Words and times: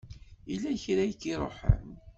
Yella 0.49 0.79
kra 0.83 1.03
i 1.11 1.13
k-iruḥen? 1.21 1.87